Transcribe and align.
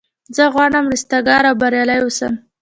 زه 0.35 0.43
غواړم 0.53 0.85
رستګار 0.93 1.43
او 1.49 1.55
بریالی 1.61 1.99
اوسم. 2.03 2.33